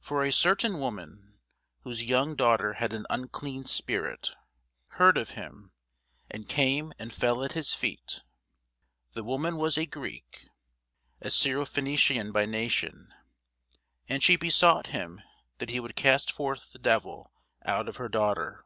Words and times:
For 0.00 0.24
a 0.24 0.32
certain 0.32 0.80
woman, 0.80 1.38
whose 1.82 2.04
young 2.04 2.34
daughter 2.34 2.72
had 2.72 2.92
an 2.92 3.06
unclean 3.08 3.64
spirit, 3.66 4.32
heard 4.98 5.16
of 5.16 5.30
him, 5.38 5.70
and 6.28 6.48
came 6.48 6.92
and 6.98 7.12
fell 7.12 7.44
at 7.44 7.52
his 7.52 7.72
feet: 7.72 8.22
the 9.12 9.22
woman 9.22 9.56
was 9.56 9.78
a 9.78 9.86
Greek, 9.86 10.48
a 11.20 11.28
Syrophenician 11.30 12.32
by 12.32 12.44
nation; 12.44 13.14
and 14.08 14.20
she 14.24 14.34
besought 14.34 14.86
him 14.88 15.20
that 15.58 15.70
he 15.70 15.78
would 15.78 15.94
cast 15.94 16.32
forth 16.32 16.72
the 16.72 16.80
devil 16.80 17.30
out 17.64 17.88
of 17.88 17.98
her 17.98 18.08
daughter. 18.08 18.64